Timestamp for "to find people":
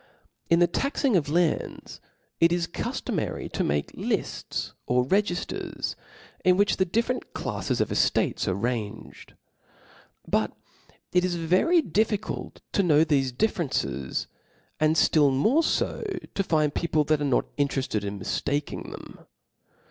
16.33-17.03